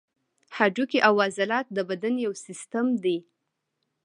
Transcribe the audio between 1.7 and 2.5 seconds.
د بدن یو